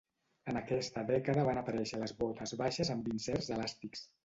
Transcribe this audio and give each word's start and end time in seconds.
En 0.53 0.57
aquesta 0.61 1.03
dècada 1.09 1.43
van 1.51 1.59
aparèixer 1.61 2.01
les 2.05 2.15
botes 2.25 2.57
baixes 2.65 2.93
amb 2.97 3.13
inserts 3.15 3.55
elàstics. 3.59 4.07